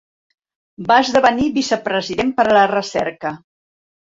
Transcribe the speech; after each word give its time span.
Va 0.91 0.97
esdevenir 1.01 1.45
vicepresident 1.57 2.33
per 2.41 2.47
a 2.49 2.59
la 2.59 2.67
recerca. 2.73 3.35